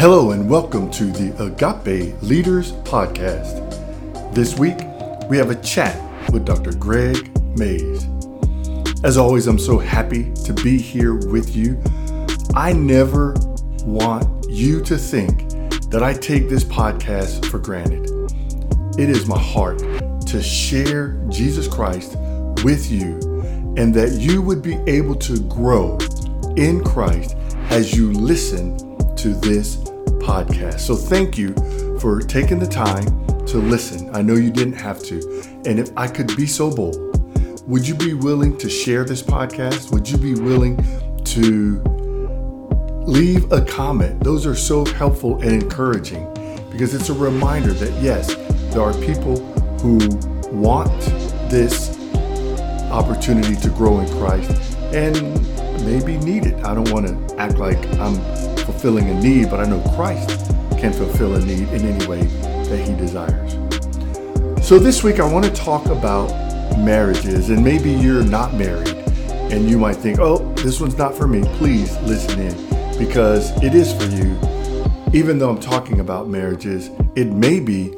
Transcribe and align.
Hello, 0.00 0.30
and 0.30 0.48
welcome 0.48 0.90
to 0.92 1.04
the 1.04 1.44
Agape 1.44 2.22
Leaders 2.22 2.72
Podcast. 2.72 3.54
This 4.34 4.58
week, 4.58 4.78
we 5.28 5.36
have 5.36 5.50
a 5.50 5.56
chat 5.56 6.00
with 6.32 6.46
Dr. 6.46 6.72
Gregg 6.72 7.30
Mays. 7.58 8.08
As 9.04 9.18
always, 9.18 9.46
I'm 9.46 9.58
so 9.58 9.76
happy 9.76 10.32
to 10.46 10.54
be 10.54 10.78
here 10.78 11.16
with 11.16 11.54
you. 11.54 11.78
I 12.54 12.72
never 12.72 13.34
want 13.84 14.48
you 14.48 14.82
to 14.84 14.96
think 14.96 15.50
that 15.90 16.02
I 16.02 16.14
take 16.14 16.48
this 16.48 16.64
podcast 16.64 17.44
for 17.50 17.58
granted. 17.58 18.08
It 18.98 19.10
is 19.10 19.26
my 19.26 19.38
heart 19.38 19.80
to 20.28 20.42
share 20.42 21.22
Jesus 21.28 21.68
Christ 21.68 22.16
with 22.64 22.90
you 22.90 23.18
and 23.76 23.94
that 23.94 24.12
you 24.12 24.40
would 24.40 24.62
be 24.62 24.76
able 24.86 25.16
to 25.16 25.38
grow 25.40 25.98
in 26.56 26.82
Christ 26.84 27.36
as 27.68 27.94
you 27.94 28.12
listen 28.12 28.78
to 29.16 29.34
this 29.34 29.89
podcast. 30.20 30.80
So 30.80 30.94
thank 30.94 31.36
you 31.36 31.54
for 31.98 32.20
taking 32.20 32.58
the 32.58 32.66
time 32.66 33.06
to 33.46 33.58
listen. 33.58 34.14
I 34.14 34.22
know 34.22 34.34
you 34.34 34.50
didn't 34.50 34.74
have 34.74 35.02
to. 35.04 35.16
And 35.66 35.78
if 35.78 35.90
I 35.96 36.06
could 36.06 36.36
be 36.36 36.46
so 36.46 36.74
bold, 36.74 36.96
would 37.68 37.86
you 37.86 37.94
be 37.94 38.14
willing 38.14 38.56
to 38.58 38.68
share 38.68 39.04
this 39.04 39.22
podcast? 39.22 39.92
Would 39.92 40.08
you 40.08 40.18
be 40.18 40.34
willing 40.34 40.76
to 41.24 41.82
leave 43.06 43.50
a 43.52 43.62
comment? 43.62 44.22
Those 44.22 44.46
are 44.46 44.54
so 44.54 44.84
helpful 44.84 45.40
and 45.42 45.62
encouraging 45.62 46.26
because 46.70 46.94
it's 46.94 47.08
a 47.08 47.14
reminder 47.14 47.72
that 47.72 48.02
yes, 48.02 48.34
there 48.72 48.82
are 48.82 48.94
people 48.94 49.36
who 49.78 49.98
want 50.52 51.00
this 51.50 51.96
opportunity 52.90 53.56
to 53.56 53.68
grow 53.70 54.00
in 54.00 54.08
Christ 54.18 54.50
and 54.92 55.14
maybe 55.84 56.18
need 56.18 56.46
it. 56.46 56.64
I 56.64 56.74
don't 56.74 56.90
want 56.90 57.06
to 57.06 57.36
act 57.36 57.58
like 57.58 57.78
I'm 57.98 58.16
fulfilling 58.70 59.10
a 59.10 59.20
need, 59.20 59.50
but 59.50 59.60
I 59.60 59.64
know 59.64 59.80
Christ 59.96 60.46
can 60.78 60.92
fulfill 60.92 61.34
a 61.34 61.44
need 61.44 61.68
in 61.68 61.84
any 61.84 62.06
way 62.06 62.22
that 62.22 62.86
He 62.86 62.94
desires. 62.94 63.54
So 64.66 64.78
this 64.78 65.02
week, 65.02 65.18
I 65.18 65.30
want 65.30 65.44
to 65.44 65.52
talk 65.52 65.86
about 65.86 66.28
marriages, 66.78 67.50
and 67.50 67.64
maybe 67.64 67.90
you're 67.90 68.22
not 68.22 68.54
married 68.54 68.88
and 69.50 69.68
you 69.68 69.76
might 69.76 69.96
think, 69.96 70.20
oh, 70.20 70.38
this 70.54 70.80
one's 70.80 70.96
not 70.96 71.16
for 71.16 71.26
me. 71.26 71.42
Please 71.56 71.98
listen 72.02 72.38
in 72.38 72.96
because 72.96 73.50
it 73.64 73.74
is 73.74 73.92
for 73.92 74.04
you. 74.04 74.38
Even 75.12 75.40
though 75.40 75.50
I'm 75.50 75.58
talking 75.58 75.98
about 75.98 76.28
marriages, 76.28 76.88
it 77.16 77.26
may 77.26 77.58
be 77.58 77.92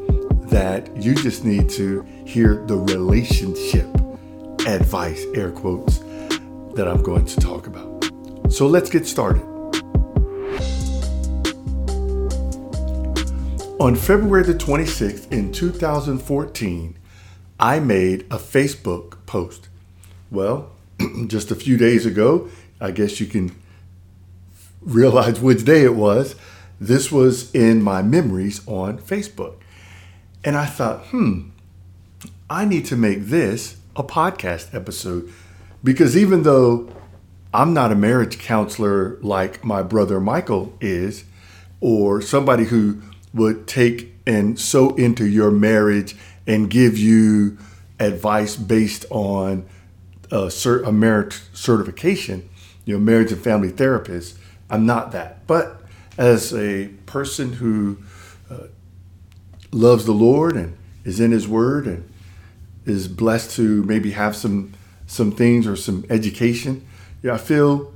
that 0.44 0.88
you 0.96 1.14
just 1.14 1.44
need 1.44 1.68
to 1.70 2.00
hear 2.24 2.64
the 2.66 2.76
relationship 2.76 3.86
advice, 4.66 5.22
air 5.34 5.50
quotes, 5.50 5.98
that 6.74 6.88
I'm 6.88 7.02
going 7.02 7.26
to 7.26 7.36
talk 7.36 7.66
about. 7.66 8.10
So 8.50 8.66
let's 8.66 8.88
get 8.88 9.06
started. 9.06 9.51
On 13.82 13.96
February 13.96 14.44
the 14.44 14.54
26th 14.54 15.32
in 15.32 15.50
2014, 15.50 16.96
I 17.58 17.80
made 17.80 18.20
a 18.30 18.36
Facebook 18.36 19.16
post. 19.26 19.68
Well, 20.30 20.70
just 21.26 21.50
a 21.50 21.56
few 21.56 21.76
days 21.76 22.06
ago, 22.06 22.48
I 22.80 22.92
guess 22.92 23.18
you 23.18 23.26
can 23.26 23.50
realize 24.82 25.40
which 25.40 25.64
day 25.64 25.82
it 25.82 25.96
was. 25.96 26.36
This 26.80 27.10
was 27.10 27.52
in 27.52 27.82
my 27.82 28.02
memories 28.02 28.60
on 28.68 28.98
Facebook. 28.98 29.56
And 30.44 30.56
I 30.56 30.66
thought, 30.66 31.06
hmm, 31.06 31.48
I 32.48 32.64
need 32.64 32.86
to 32.86 32.96
make 32.96 33.22
this 33.22 33.78
a 33.96 34.04
podcast 34.04 34.72
episode 34.72 35.28
because 35.82 36.16
even 36.16 36.44
though 36.44 36.88
I'm 37.52 37.74
not 37.74 37.90
a 37.90 37.96
marriage 37.96 38.38
counselor 38.38 39.18
like 39.22 39.64
my 39.64 39.82
brother 39.82 40.20
Michael 40.20 40.72
is, 40.80 41.24
or 41.80 42.22
somebody 42.22 42.66
who 42.66 43.02
would 43.34 43.66
take 43.66 44.14
and 44.26 44.58
so 44.58 44.94
into 44.96 45.26
your 45.26 45.50
marriage 45.50 46.16
and 46.46 46.70
give 46.70 46.98
you 46.98 47.58
advice 47.98 48.56
based 48.56 49.04
on 49.10 49.66
a, 50.30 50.46
cert, 50.46 50.86
a 50.86 50.92
marriage 50.92 51.40
certification, 51.52 52.48
you 52.84 52.94
know, 52.94 53.00
marriage 53.00 53.32
and 53.32 53.42
family 53.42 53.70
therapist. 53.70 54.36
I'm 54.70 54.86
not 54.86 55.12
that. 55.12 55.46
But 55.46 55.82
as 56.18 56.54
a 56.54 56.88
person 57.06 57.54
who 57.54 57.98
uh, 58.50 58.68
loves 59.70 60.04
the 60.04 60.12
Lord 60.12 60.56
and 60.56 60.76
is 61.04 61.20
in 61.20 61.30
His 61.30 61.48
Word 61.48 61.86
and 61.86 62.08
is 62.84 63.08
blessed 63.08 63.54
to 63.56 63.82
maybe 63.84 64.12
have 64.12 64.34
some 64.36 64.72
some 65.06 65.32
things 65.32 65.66
or 65.66 65.76
some 65.76 66.06
education, 66.08 66.86
yeah, 67.22 67.34
I 67.34 67.38
feel, 67.38 67.92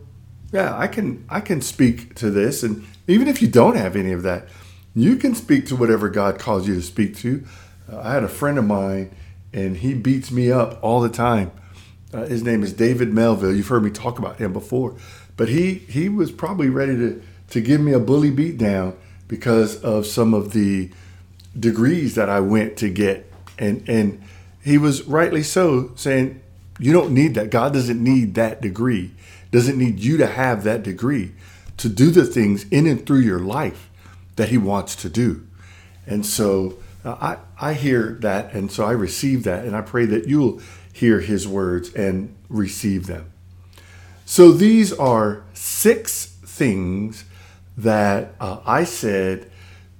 yeah, 0.53 0.77
I 0.77 0.87
can 0.87 1.25
I 1.29 1.41
can 1.41 1.61
speak 1.61 2.15
to 2.17 2.31
this, 2.31 2.63
and 2.63 2.87
even 3.09 3.27
if 3.27 3.41
you 3.41 3.49
don't 3.49 3.77
have 3.77 3.97
any 3.97 4.13
of 4.13 4.23
that, 4.23 4.49
you 4.97 5.17
can 5.17 5.35
speak 5.35 5.67
to 5.67 5.77
whatever 5.77 6.09
God 6.09 6.39
calls 6.39 6.67
you 6.67 6.75
to 6.75 6.83
speak 6.83 7.17
to. 7.19 7.45
Uh, 7.93 8.01
I 8.01 8.15
had 8.15 8.25
a 8.25 8.29
friend 8.29 8.59
of 8.59 8.65
mine, 8.65 9.15
and 9.53 9.77
he 9.77 9.93
beats 9.93 10.31
me 10.31 10.51
up 10.51 10.79
all 10.83 11.03
the 11.03 11.11
time. 11.11 11.53
Uh, 12.15 12.25
his 12.25 12.43
name 12.43 12.63
is 12.63 12.73
David 12.73 13.13
Melville. 13.13 13.55
You've 13.55 13.69
heard 13.69 13.85
me 13.85 13.91
talk 13.91 14.19
about 14.19 14.39
him 14.39 14.55
before, 14.55 14.97
but 15.37 15.51
he 15.51 15.75
he 15.75 16.09
was 16.09 16.33
probably 16.33 16.71
ready 16.71 16.97
to 16.97 17.23
to 17.51 17.61
give 17.61 17.81
me 17.81 17.93
a 17.93 18.01
bully 18.01 18.31
beat 18.31 18.57
down 18.57 18.97
because 19.29 19.81
of 19.83 20.07
some 20.07 20.33
of 20.33 20.53
the 20.53 20.91
degrees 21.59 22.15
that 22.15 22.31
I 22.31 22.41
went 22.41 22.79
to 22.79 22.89
get, 22.89 23.31
and 23.59 23.87
and 23.87 24.23
he 24.65 24.79
was 24.79 25.05
rightly 25.05 25.43
so 25.43 25.93
saying, 25.95 26.41
you 26.79 26.93
don't 26.93 27.13
need 27.13 27.35
that. 27.35 27.51
God 27.51 27.75
doesn't 27.75 28.03
need 28.03 28.35
that 28.35 28.63
degree. 28.63 29.13
Doesn't 29.51 29.79
need 29.79 30.01
you 30.01 30.17
to 30.17 30.27
have 30.27 30.65
that 30.65 30.83
degree 30.83 31.33
to 31.77 31.89
do 31.89 32.11
the 32.11 32.25
things 32.25 32.65
in 32.71 32.87
and 32.87 33.07
through 33.07 33.21
your 33.21 33.39
life 33.39 33.86
that 34.37 34.51
he 34.51 34.59
wants 34.59 34.95
to 34.97 35.09
do. 35.09 35.47
And 36.07 36.25
so 36.25 36.79
uh, 37.05 37.37
I, 37.59 37.71
I 37.71 37.73
hear 37.75 38.17
that, 38.21 38.53
and 38.53 38.71
so 38.71 38.85
I 38.85 38.93
receive 38.93 39.45
that, 39.45 39.65
and 39.65 39.75
I 39.75 39.81
pray 39.81 40.07
that 40.07 40.29
you'll 40.29 40.61
hear 40.93 41.21
his 41.21 41.47
words 41.47 41.93
and 41.95 42.35
receive 42.49 43.07
them. 43.07 43.33
So 44.25 44.53
these 44.53 44.93
are 44.93 45.45
six 45.53 46.27
things 46.45 47.25
that 47.77 48.35
uh, 48.41 48.61
I 48.65 48.85
said 48.85 49.51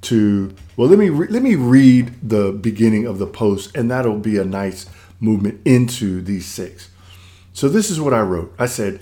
to. 0.03 0.55
Well, 0.77 0.89
let 0.89 0.99
me 0.99 1.11
re- 1.11 1.29
let 1.29 1.43
me 1.43 1.55
read 1.55 2.29
the 2.29 2.53
beginning 2.53 3.07
of 3.07 3.19
the 3.19 3.27
post, 3.27 3.77
and 3.77 3.91
that'll 3.91 4.19
be 4.19 4.39
a 4.39 4.45
nice 4.45 4.87
movement 5.21 5.61
into 5.65 6.21
these 6.23 6.47
six. 6.47 6.91
So 7.53 7.69
this 7.69 7.91
is 7.91 8.01
what 8.01 8.13
I 8.15 8.21
wrote. 8.21 8.55
I 8.59 8.67
said, 8.67 9.01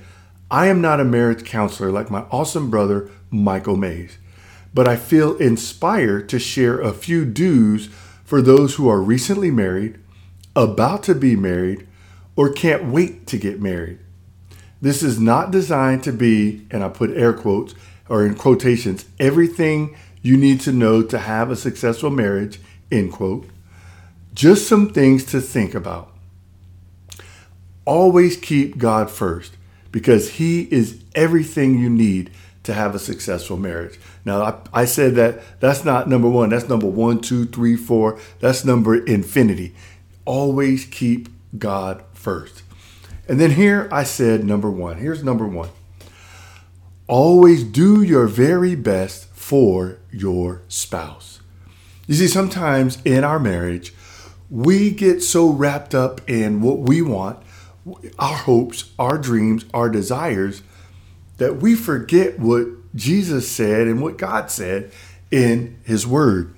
"I 0.50 0.67
am 0.67 0.81
not 0.81 1.00
a 1.00 1.05
marriage 1.05 1.44
counselor 1.44 1.91
like 1.91 2.11
my 2.11 2.25
awesome 2.31 2.71
brother 2.71 3.11
Michael 3.31 3.77
Mays 3.77 4.19
but 4.75 4.89
I 4.89 4.97
feel 4.97 5.37
inspired 5.37 6.29
to 6.29 6.39
share 6.41 6.81
a 6.81 6.93
few 6.93 7.25
do's 7.25 7.89
for 8.25 8.43
those 8.43 8.75
who 8.75 8.89
are 8.89 9.01
recently 9.01 9.51
married, 9.51 9.99
about 10.57 11.05
to 11.05 11.15
be 11.15 11.37
married, 11.37 11.87
or 12.37 12.53
can't 12.53 12.87
wait 12.87 13.27
to 13.29 13.39
get 13.39 13.62
married. 13.62 14.01
This 14.81 15.03
is 15.03 15.21
not 15.21 15.53
designed 15.53 16.03
to 16.05 16.12
be, 16.12 16.67
and 16.71 16.83
I 16.83 16.89
put 16.89 17.17
air 17.17 17.33
quotes 17.33 17.75
or 18.09 18.27
in 18.27 18.35
quotations, 18.35 19.07
everything 19.19 19.97
you 20.21 20.37
need 20.37 20.61
to 20.62 20.73
know 20.73 21.03
to 21.03 21.19
have 21.19 21.51
a 21.51 21.56
successful 21.56 22.11
marriage, 22.11 22.61
end 22.91 23.12
quote. 23.12 23.47
Just 24.35 24.67
some 24.67 24.93
things 24.93 25.25
to 25.27 25.41
think 25.41 25.75
about. 25.75 26.11
Always 27.85 28.37
keep 28.37 28.79
God 28.79 29.11
first 29.11 29.56
because 29.93 30.33
He 30.33 30.62
is 30.73 31.03
everything 31.15 31.79
you 31.79 31.89
need 31.89 32.31
to 32.65 32.73
have 32.73 32.95
a 32.95 32.99
successful 32.99 33.57
marriage. 33.57 33.99
Now, 34.25 34.43
I, 34.43 34.83
I, 34.83 34.85
said 34.87 35.15
that 35.15 35.61
that's 35.61 35.85
not 35.85 36.09
number 36.09 36.29
one. 36.29 36.49
That's 36.49 36.69
number 36.69 36.87
one, 36.87 37.21
two, 37.21 37.45
three, 37.45 37.77
four. 37.77 38.19
That's 38.41 38.65
number 38.65 38.97
infinity. 39.05 39.75
Always 40.25 40.87
keep 40.87 41.29
God 41.59 42.03
first. 42.15 42.63
And 43.29 43.38
then 43.38 43.53
here 43.53 43.88
I 43.93 44.03
said 44.03 44.44
number 44.44 44.71
one. 44.71 44.97
Here's 44.97 45.23
number 45.23 45.47
one. 45.47 45.69
Always 47.06 47.65
do 47.65 48.03
your 48.03 48.27
very 48.27 48.75
best 48.75 49.27
for 49.35 49.99
your 50.11 50.62
spouse. 50.69 51.41
You 52.06 52.15
see, 52.15 52.29
sometimes 52.29 52.99
in 53.05 53.25
our 53.25 53.38
marriage, 53.38 53.94
we 54.50 54.91
get 54.91 55.23
so 55.23 55.50
wrapped 55.50 55.94
up 55.94 56.21
in 56.29 56.62
what 56.62 56.79
we 56.79 57.03
want, 57.03 57.38
our 58.19 58.37
hopes, 58.37 58.91
our 58.99 59.19
dreams, 59.19 59.67
our 59.75 59.91
desires 59.91 60.62
that 61.39 61.57
we 61.57 61.75
forget 61.75 62.39
what 62.39 62.67
Jesus 62.95 63.51
said 63.51 63.87
and 63.87 64.01
what 64.01 64.19
God 64.19 64.51
said 64.51 64.93
in 65.31 65.79
His 65.85 66.07
Word. 66.07 66.55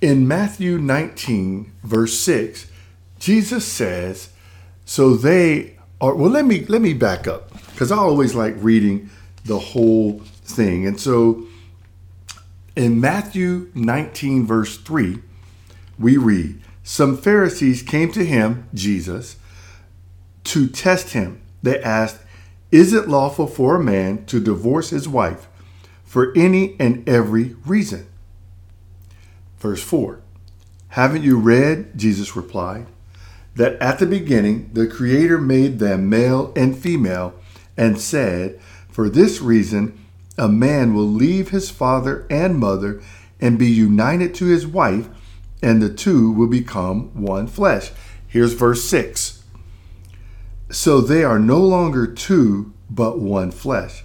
In 0.00 0.28
Matthew 0.28 0.78
19, 0.78 1.72
verse 1.82 2.18
6, 2.18 2.70
Jesus 3.18 3.64
says, 3.64 4.30
So 4.84 5.14
they 5.14 5.76
are, 6.00 6.14
well, 6.14 6.30
let 6.30 6.44
me, 6.44 6.64
let 6.66 6.82
me 6.82 6.94
back 6.94 7.26
up 7.26 7.52
because 7.72 7.90
I 7.90 7.96
always 7.96 8.34
like 8.34 8.54
reading 8.58 9.10
the 9.44 9.58
whole 9.58 10.20
thing. 10.44 10.86
And 10.86 11.00
so 11.00 11.46
in 12.76 13.00
Matthew 13.00 13.70
19, 13.74 14.46
verse 14.46 14.76
3, 14.76 15.18
we 15.98 16.16
read, 16.16 16.60
Some 16.84 17.16
Pharisees 17.16 17.82
came 17.82 18.12
to 18.12 18.24
him, 18.24 18.68
Jesus, 18.72 19.36
to 20.44 20.68
test 20.68 21.10
him. 21.10 21.40
They 21.62 21.82
asked, 21.82 22.18
is 22.70 22.92
it 22.92 23.08
lawful 23.08 23.46
for 23.46 23.76
a 23.76 23.82
man 23.82 24.24
to 24.26 24.40
divorce 24.40 24.90
his 24.90 25.08
wife 25.08 25.48
for 26.04 26.32
any 26.36 26.74
and 26.80 27.06
every 27.08 27.54
reason. 27.66 28.06
Verse 29.58 29.82
4 29.82 30.20
Haven't 30.88 31.22
you 31.22 31.38
read, 31.38 31.96
Jesus 31.96 32.34
replied, 32.36 32.86
that 33.56 33.74
at 33.80 33.98
the 33.98 34.06
beginning 34.06 34.70
the 34.72 34.86
Creator 34.86 35.38
made 35.38 35.78
them 35.78 36.08
male 36.08 36.52
and 36.56 36.78
female 36.78 37.34
and 37.76 38.00
said, 38.00 38.60
For 38.88 39.08
this 39.08 39.40
reason, 39.40 39.98
a 40.38 40.48
man 40.48 40.94
will 40.94 41.08
leave 41.08 41.50
his 41.50 41.68
father 41.68 42.26
and 42.30 42.58
mother 42.58 43.02
and 43.40 43.58
be 43.58 43.68
united 43.68 44.34
to 44.36 44.46
his 44.46 44.66
wife, 44.66 45.08
and 45.62 45.82
the 45.82 45.92
two 45.92 46.30
will 46.30 46.48
become 46.48 47.10
one 47.20 47.46
flesh. 47.48 47.90
Here's 48.26 48.52
verse 48.52 48.84
6. 48.84 49.27
So 50.70 51.00
they 51.00 51.24
are 51.24 51.38
no 51.38 51.60
longer 51.60 52.06
two, 52.06 52.72
but 52.90 53.18
one 53.18 53.50
flesh. 53.50 54.04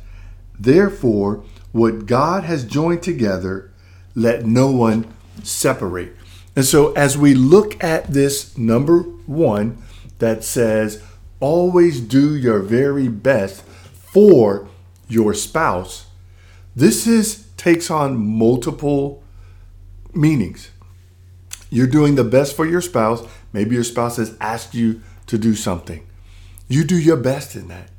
Therefore, 0.57 1.43
what 1.71 2.05
God 2.05 2.43
has 2.43 2.63
joined 2.63 3.03
together, 3.03 3.71
let 4.15 4.45
no 4.45 4.71
one 4.71 5.13
separate. 5.43 6.15
And 6.55 6.63
so, 6.63 6.93
as 6.93 7.17
we 7.17 7.33
look 7.33 7.83
at 7.83 8.07
this 8.13 8.57
number 8.57 8.99
one 9.01 9.81
that 10.19 10.43
says, 10.43 11.01
always 11.39 11.99
do 11.99 12.35
your 12.35 12.59
very 12.59 13.07
best 13.07 13.63
for 13.63 14.67
your 15.09 15.33
spouse, 15.33 16.05
this 16.75 17.07
is 17.07 17.47
takes 17.57 17.89
on 17.89 18.15
multiple 18.17 19.23
meanings. 20.13 20.69
You're 21.69 21.87
doing 21.87 22.15
the 22.15 22.23
best 22.23 22.55
for 22.55 22.65
your 22.65 22.81
spouse. 22.81 23.27
Maybe 23.51 23.75
your 23.75 23.83
spouse 23.83 24.17
has 24.17 24.37
asked 24.39 24.75
you 24.75 25.01
to 25.27 25.37
do 25.37 25.55
something. 25.55 26.05
You 26.73 26.83
do 26.83 26.97
your 26.97 27.17
best 27.17 27.55
in 27.55 27.67
that. 27.67 27.89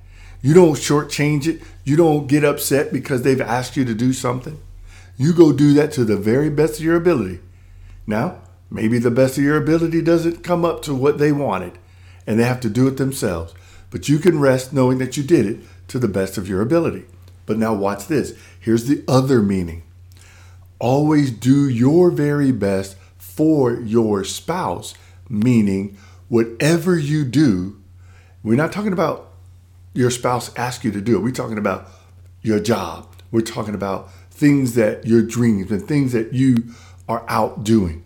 You 0.42 0.52
don't 0.52 0.74
shortchange 0.74 1.46
it. 1.46 1.62
You 1.84 1.94
don't 1.94 2.26
get 2.26 2.42
upset 2.42 2.92
because 2.92 3.22
they've 3.22 3.40
asked 3.40 3.76
you 3.76 3.84
to 3.84 3.94
do 3.94 4.12
something. 4.12 4.58
You 5.16 5.32
go 5.32 5.52
do 5.52 5.74
that 5.74 5.92
to 5.92 6.04
the 6.04 6.16
very 6.16 6.50
best 6.50 6.80
of 6.80 6.84
your 6.84 6.96
ability. 6.96 7.38
Now, 8.04 8.40
maybe 8.72 8.98
the 8.98 9.12
best 9.12 9.38
of 9.38 9.44
your 9.44 9.56
ability 9.56 10.02
doesn't 10.02 10.42
come 10.42 10.64
up 10.64 10.82
to 10.82 10.92
what 10.94 11.18
they 11.18 11.30
wanted 11.30 11.78
and 12.26 12.36
they 12.36 12.42
have 12.42 12.58
to 12.62 12.68
do 12.68 12.88
it 12.88 12.96
themselves. 12.96 13.54
But 13.92 14.08
you 14.08 14.18
can 14.18 14.40
rest 14.40 14.72
knowing 14.72 14.98
that 14.98 15.16
you 15.16 15.22
did 15.22 15.46
it 15.46 15.60
to 15.86 16.00
the 16.00 16.08
best 16.08 16.36
of 16.36 16.48
your 16.48 16.60
ability. 16.60 17.04
But 17.46 17.58
now, 17.58 17.74
watch 17.74 18.08
this. 18.08 18.36
Here's 18.58 18.86
the 18.86 19.04
other 19.06 19.40
meaning 19.40 19.84
always 20.80 21.30
do 21.30 21.68
your 21.68 22.10
very 22.10 22.50
best 22.50 22.96
for 23.18 23.78
your 23.78 24.24
spouse, 24.24 24.94
meaning 25.28 25.96
whatever 26.28 26.98
you 26.98 27.24
do, 27.24 27.80
we're 28.44 28.56
not 28.56 28.72
talking 28.72 28.92
about 28.92 29.30
your 29.94 30.10
spouse 30.10 30.54
ask 30.56 30.84
you 30.84 30.92
to 30.92 31.00
do 31.00 31.16
it. 31.16 31.20
We're 31.20 31.32
talking 31.32 31.58
about 31.58 31.88
your 32.42 32.60
job. 32.60 33.08
We're 33.30 33.40
talking 33.40 33.74
about 33.74 34.12
things 34.30 34.74
that 34.74 35.06
your 35.06 35.22
dreams 35.22 35.70
and 35.70 35.82
things 35.82 36.12
that 36.12 36.32
you 36.34 36.74
are 37.08 37.24
out 37.26 37.64
doing. 37.64 38.04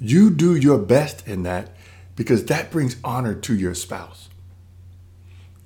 You 0.00 0.30
do 0.30 0.56
your 0.56 0.78
best 0.78 1.26
in 1.28 1.42
that 1.42 1.70
because 2.16 2.46
that 2.46 2.70
brings 2.70 2.96
honor 3.04 3.34
to 3.34 3.54
your 3.54 3.74
spouse. 3.74 4.28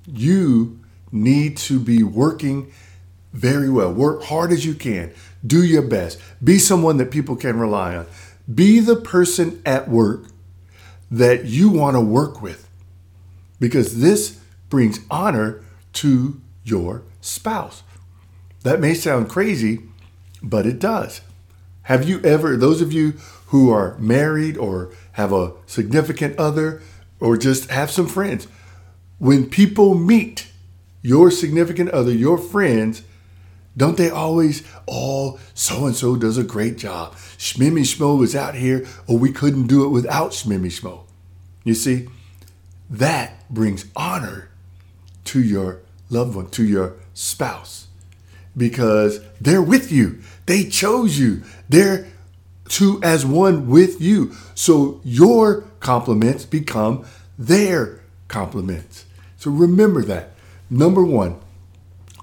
You 0.05 0.79
need 1.11 1.57
to 1.57 1.79
be 1.79 2.03
working 2.03 2.71
very 3.31 3.69
well. 3.69 3.93
Work 3.93 4.23
hard 4.23 4.51
as 4.51 4.65
you 4.65 4.73
can. 4.73 5.13
Do 5.45 5.63
your 5.63 5.83
best. 5.83 6.19
Be 6.43 6.59
someone 6.59 6.97
that 6.97 7.11
people 7.11 7.35
can 7.35 7.57
rely 7.59 7.95
on. 7.95 8.07
Be 8.53 8.79
the 8.79 8.95
person 8.95 9.61
at 9.65 9.87
work 9.87 10.25
that 11.11 11.45
you 11.45 11.69
want 11.69 11.95
to 11.95 12.01
work 12.01 12.41
with 12.41 12.68
because 13.59 13.99
this 13.99 14.39
brings 14.69 14.99
honor 15.09 15.63
to 15.93 16.39
your 16.63 17.03
spouse. 17.21 17.83
That 18.63 18.79
may 18.79 18.93
sound 18.93 19.29
crazy, 19.29 19.83
but 20.41 20.65
it 20.65 20.79
does. 20.79 21.21
Have 21.83 22.07
you 22.07 22.21
ever, 22.21 22.55
those 22.55 22.81
of 22.81 22.93
you 22.93 23.13
who 23.47 23.71
are 23.71 23.97
married 23.97 24.57
or 24.57 24.91
have 25.13 25.33
a 25.33 25.53
significant 25.65 26.37
other 26.37 26.81
or 27.19 27.35
just 27.35 27.69
have 27.71 27.89
some 27.89 28.07
friends, 28.07 28.47
when 29.17 29.49
people 29.49 29.95
meet 29.95 30.47
your 31.01 31.31
significant 31.31 31.89
other, 31.89 32.11
your 32.11 32.37
friends, 32.37 33.03
don't 33.75 33.97
they 33.97 34.09
always, 34.09 34.63
oh, 34.87 35.39
so 35.53 35.85
and 35.85 35.95
so 35.95 36.15
does 36.15 36.37
a 36.37 36.43
great 36.43 36.77
job. 36.77 37.15
Shmimmy 37.37 37.81
Schmo 37.81 38.17
was 38.17 38.35
out 38.35 38.55
here, 38.55 38.85
or 39.07 39.17
we 39.17 39.31
couldn't 39.31 39.67
do 39.67 39.85
it 39.85 39.89
without 39.89 40.31
Shmimmy 40.31 40.67
Schmo. 40.67 41.03
You 41.63 41.73
see, 41.73 42.07
that 42.89 43.49
brings 43.49 43.85
honor 43.95 44.49
to 45.25 45.41
your 45.41 45.81
loved 46.09 46.35
one, 46.35 46.49
to 46.51 46.63
your 46.63 46.95
spouse, 47.13 47.87
because 48.57 49.21
they're 49.39 49.61
with 49.61 49.91
you. 49.91 50.19
They 50.45 50.65
chose 50.65 51.19
you. 51.19 51.43
They're 51.67 52.07
two 52.67 52.99
as 53.03 53.25
one 53.25 53.67
with 53.67 54.01
you. 54.01 54.33
So 54.55 55.01
your 55.03 55.65
compliments 55.79 56.45
become 56.45 57.05
their 57.37 58.01
compliments. 58.27 59.05
So 59.37 59.51
remember 59.51 60.01
that. 60.03 60.31
Number 60.69 61.03
one, 61.03 61.39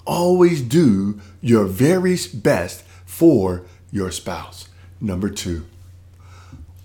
always 0.04 0.62
do 0.62 1.20
your 1.40 1.64
very 1.64 2.16
best 2.34 2.84
for 3.04 3.62
your 3.90 4.10
spouse. 4.10 4.68
Number 5.00 5.28
two, 5.28 5.66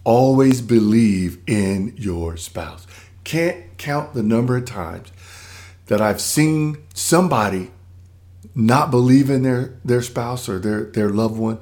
always 0.04 0.62
believe 0.62 1.40
in 1.48 1.94
your 1.98 2.38
spouse. 2.38 2.88
Can't 3.24 3.78
count 3.78 4.14
the 4.14 4.24
number 4.24 4.58
of 4.58 4.66
times 4.66 5.12
that 5.88 6.02
I've 6.02 6.22
seen 6.22 6.78
somebody 6.94 7.72
not 8.56 8.92
believe 8.92 9.30
in 9.30 9.44
their, 9.44 9.78
their 9.84 10.02
spouse 10.02 10.50
or 10.50 10.60
their, 10.60 10.86
their 10.86 11.10
loved 11.10 11.38
one, 11.38 11.60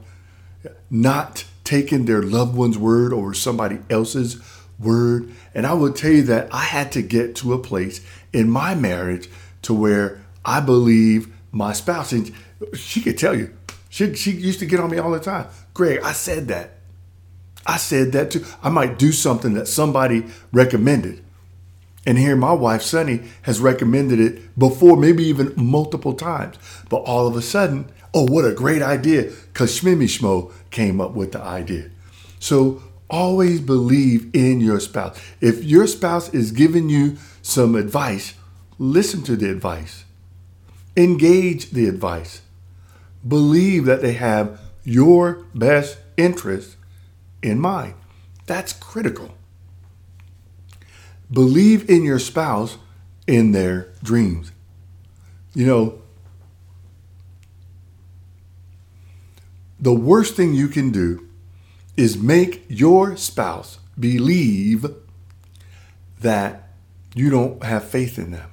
not 0.90 1.46
taking 1.64 2.06
their 2.06 2.22
loved 2.22 2.56
one's 2.56 2.78
word 2.78 3.14
over 3.14 3.34
somebody 3.34 3.80
else's 3.90 4.42
word. 4.80 5.32
And 5.54 5.68
I 5.68 5.74
will 5.74 5.94
tell 5.94 6.12
you 6.12 6.24
that 6.24 6.54
I 6.54 6.64
had 6.64 6.92
to 6.94 7.02
get 7.02 7.36
to 7.38 7.54
a 7.54 7.60
place 7.60 8.06
in 8.34 8.50
my 8.50 8.76
marriage 8.76 9.30
to 9.64 9.74
where 9.74 10.24
I 10.46 10.62
believe 10.62 11.34
my 11.52 11.74
spouse, 11.74 12.12
and 12.12 12.32
she 12.74 13.02
could 13.02 13.18
tell 13.18 13.36
you, 13.36 13.56
she, 13.90 14.14
she 14.14 14.32
used 14.32 14.60
to 14.60 14.66
get 14.66 14.80
on 14.80 14.90
me 14.90 14.98
all 14.98 15.12
the 15.12 15.20
time. 15.20 15.48
Gregg, 15.74 16.02
I 16.04 16.14
said 16.14 16.48
that. 16.48 16.78
I 17.66 17.78
said 17.78 18.12
that 18.14 18.32
too. 18.32 18.46
I 18.64 18.70
might 18.70 18.98
do 18.98 19.12
something 19.12 19.54
that 19.54 19.68
somebody 19.68 20.26
recommended. 20.52 21.24
And 22.06 22.18
here 22.18 22.36
my 22.36 22.54
wife, 22.54 22.82
Sunny, 22.82 23.24
has 23.44 23.60
recommended 23.60 24.20
it 24.20 24.58
before, 24.58 24.98
maybe 24.98 25.24
even 25.24 25.54
multiple 25.58 26.14
times. 26.14 26.58
But 26.90 26.98
all 26.98 27.28
of 27.28 27.36
a 27.36 27.42
sudden, 27.42 27.92
oh, 28.14 28.26
what 28.26 28.46
a 28.46 28.54
great 28.54 28.82
idea, 28.82 29.24
because 29.24 29.80
Shmimmy 29.80 30.06
Schmo 30.06 30.52
came 30.72 31.02
up 31.02 31.12
with 31.12 31.34
the 31.34 31.42
idea. 31.42 31.90
So 32.40 32.82
always 33.10 33.60
believe 33.60 34.30
in 34.34 34.62
your 34.62 34.80
spouse. 34.80 35.20
If 35.42 35.64
your 35.64 35.88
spouse 35.88 36.34
is 36.34 36.52
giving 36.52 36.90
you 36.90 37.18
some 37.42 37.76
advice, 37.76 38.34
listen 38.78 39.24
to 39.24 39.36
the 39.36 39.50
advice 39.50 40.06
engage 41.00 41.72
the 41.72 41.88
advice, 41.88 42.42
believe 43.26 43.86
that 43.86 44.02
they 44.02 44.14
have 44.14 44.60
your 44.84 45.46
best 45.56 45.98
interest 46.18 46.76
in 47.42 47.60
mind. 47.60 47.94
That's 48.46 48.74
critical. 48.74 49.34
Believe 51.32 51.90
in 51.90 52.04
your 52.04 52.20
spouse 52.20 52.78
in 53.28 53.52
their 53.52 53.90
dreams. 54.04 54.52
You 55.54 55.66
know, 55.66 56.02
the 59.80 59.94
worst 59.94 60.36
thing 60.36 60.54
you 60.54 60.68
can 60.68 60.92
do 60.92 61.28
is 61.96 62.18
make 62.18 62.66
your 62.68 63.16
spouse 63.18 63.80
believe 64.00 64.86
that 66.22 66.70
you 67.14 67.30
don't 67.30 67.64
have 67.64 67.84
faith 67.84 68.18
in 68.18 68.32
them. 68.32 68.50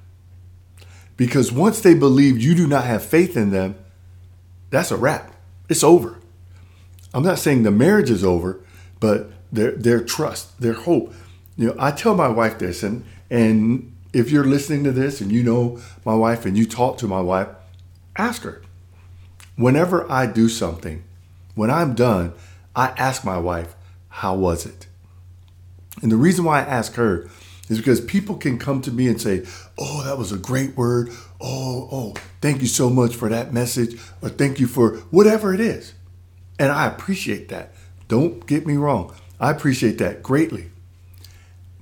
Because 1.16 1.50
once 1.50 1.80
they 1.80 1.94
believe 1.94 2.38
you 2.38 2.54
do 2.54 2.66
not 2.66 2.84
have 2.84 3.02
faith 3.04 3.36
in 3.36 3.50
them, 3.50 3.76
that's 4.70 4.90
a 4.90 4.96
wrap. 4.96 5.32
It's 5.68 5.82
over. 5.82 6.18
I'm 7.14 7.22
not 7.22 7.38
saying 7.38 7.62
the 7.62 7.70
marriage 7.70 8.10
is 8.10 8.24
over, 8.24 8.60
but 9.00 9.30
their 9.50 9.72
their 9.72 10.02
trust, 10.02 10.60
their 10.60 10.74
hope. 10.74 11.14
You 11.56 11.68
know, 11.68 11.76
I 11.78 11.90
tell 11.90 12.14
my 12.14 12.28
wife 12.28 12.58
this, 12.58 12.82
and 12.82 13.04
and 13.30 13.94
if 14.12 14.30
you're 14.30 14.44
listening 14.44 14.84
to 14.84 14.92
this 14.92 15.20
and 15.20 15.32
you 15.32 15.42
know 15.42 15.80
my 16.04 16.14
wife 16.14 16.46
and 16.46 16.56
you 16.56 16.66
talk 16.66 16.98
to 16.98 17.08
my 17.08 17.20
wife, 17.20 17.48
ask 18.16 18.42
her. 18.42 18.62
Whenever 19.56 20.10
I 20.10 20.26
do 20.26 20.48
something, 20.48 21.02
when 21.54 21.70
I'm 21.70 21.94
done, 21.94 22.34
I 22.74 22.88
ask 22.98 23.24
my 23.24 23.38
wife, 23.38 23.74
"How 24.08 24.34
was 24.34 24.66
it?" 24.66 24.86
And 26.02 26.12
the 26.12 26.16
reason 26.16 26.44
why 26.44 26.60
I 26.60 26.64
ask 26.64 26.94
her 26.94 27.28
is 27.68 27.78
because 27.78 28.00
people 28.00 28.36
can 28.36 28.58
come 28.58 28.80
to 28.82 28.92
me 28.92 29.08
and 29.08 29.20
say, 29.20 29.44
Oh, 29.78 30.02
that 30.04 30.18
was 30.18 30.32
a 30.32 30.38
great 30.38 30.76
word. 30.76 31.10
Oh, 31.40 31.88
oh, 31.90 32.14
thank 32.40 32.60
you 32.60 32.68
so 32.68 32.88
much 32.88 33.14
for 33.16 33.28
that 33.28 33.52
message, 33.52 34.00
or 34.22 34.28
thank 34.28 34.60
you 34.60 34.66
for 34.66 34.96
whatever 35.10 35.52
it 35.52 35.60
is. 35.60 35.94
And 36.58 36.70
I 36.72 36.86
appreciate 36.86 37.48
that. 37.48 37.74
Don't 38.08 38.46
get 38.46 38.66
me 38.66 38.76
wrong, 38.76 39.14
I 39.40 39.50
appreciate 39.50 39.98
that 39.98 40.22
greatly. 40.22 40.70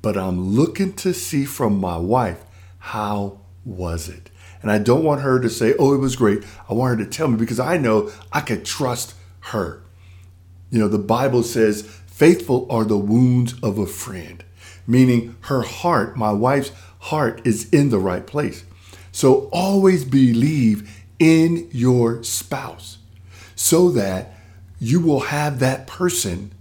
But 0.05 0.19
I'm 0.19 0.51
looking 0.51 0.93
to 0.97 1.15
see 1.15 1.47
from 1.47 1.81
my 1.81 1.97
wife, 1.97 2.45
how 2.79 3.41
was 3.65 4.07
it? 4.07 4.29
And 4.61 4.71
I 4.71 4.77
don't 4.77 5.03
want 5.03 5.23
her 5.23 5.41
to 5.41 5.49
say, 5.49 5.73
oh, 5.79 5.95
it 5.95 5.99
was 5.99 6.15
great. 6.15 6.45
I 6.69 6.75
want 6.75 6.99
her 6.99 7.05
to 7.07 7.11
tell 7.11 7.27
me 7.27 7.39
because 7.39 7.59
I 7.59 7.79
know 7.79 8.13
I 8.31 8.43
could 8.43 8.67
trust 8.67 9.15
her. 9.41 9.83
You 10.69 10.79
know, 10.79 10.89
the 10.89 10.99
Bible 10.99 11.43
says, 11.43 11.89
faithful 12.07 12.67
are 12.69 12.85
the 12.85 12.99
wounds 12.99 13.55
of 13.63 13.79
a 13.79 13.87
friend, 13.87 14.45
meaning 14.87 15.37
her 15.45 15.63
heart, 15.63 16.19
my 16.19 16.33
wife's 16.33 16.73
heart, 16.99 17.41
is 17.47 17.71
in 17.71 17.89
the 17.89 17.99
right 17.99 18.27
place. 18.27 18.63
So 19.11 19.49
always 19.55 20.05
believe 20.05 21.03
in 21.19 21.67
your 21.73 22.23
spouse 22.23 22.99
so 23.55 23.89
that 23.93 24.35
you 24.79 25.01
will 25.01 25.21
have 25.21 25.61
that 25.61 25.87
person 25.87 26.53